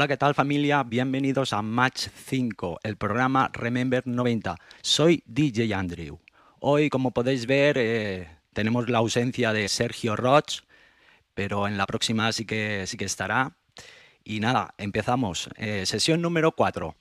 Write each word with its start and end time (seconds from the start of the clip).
Hola, 0.00 0.08
¿qué 0.08 0.16
tal 0.16 0.34
familia? 0.34 0.82
Bienvenidos 0.82 1.52
a 1.52 1.60
Match 1.60 2.08
5, 2.24 2.80
el 2.84 2.96
programa 2.96 3.50
Remember 3.52 4.06
90. 4.06 4.56
Soy 4.80 5.22
DJ 5.26 5.74
Andrew. 5.74 6.18
Hoy, 6.58 6.88
como 6.88 7.10
podéis 7.10 7.44
ver, 7.44 7.76
eh, 7.76 8.26
tenemos 8.54 8.88
la 8.88 8.96
ausencia 8.96 9.52
de 9.52 9.68
Sergio 9.68 10.16
Roch, 10.16 10.62
pero 11.34 11.68
en 11.68 11.76
la 11.76 11.84
próxima 11.84 12.32
sí 12.32 12.46
que, 12.46 12.84
sí 12.86 12.96
que 12.96 13.04
estará. 13.04 13.58
Y 14.24 14.40
nada, 14.40 14.72
empezamos. 14.78 15.50
Eh, 15.56 15.84
sesión 15.84 16.22
número 16.22 16.52
4. 16.52 16.96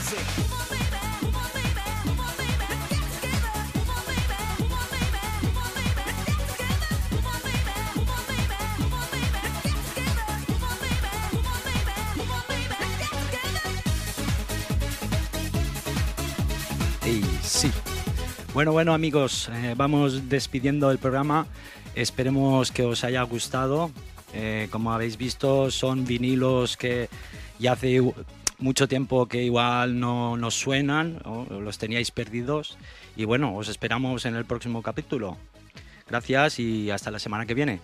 sí. 0.00 0.16
Bueno, 18.52 18.72
bueno 18.72 18.94
amigos, 18.94 19.48
eh, 19.52 19.74
vamos 19.76 20.28
despidiendo 20.28 20.90
el 20.90 20.98
programa. 20.98 21.46
Esperemos 21.94 22.72
que 22.72 22.82
os 22.82 23.04
haya 23.04 23.22
gustado. 23.22 23.90
Eh, 24.34 24.68
como 24.70 24.92
habéis 24.92 25.16
visto, 25.16 25.70
son 25.70 26.04
vinilos 26.04 26.76
que 26.76 27.08
ya 27.58 27.72
hace 27.72 28.00
mucho 28.60 28.88
tiempo 28.88 29.26
que 29.26 29.42
igual 29.42 29.98
no 29.98 30.36
nos 30.36 30.54
suenan 30.54 31.20
los 31.50 31.78
teníais 31.78 32.10
perdidos. 32.10 32.78
Y 33.16 33.24
bueno, 33.24 33.56
os 33.56 33.68
esperamos 33.68 34.24
en 34.26 34.36
el 34.36 34.44
próximo 34.44 34.82
capítulo. 34.82 35.36
Gracias 36.08 36.58
y 36.58 36.90
hasta 36.90 37.10
la 37.10 37.18
semana 37.18 37.46
que 37.46 37.54
viene. 37.54 37.80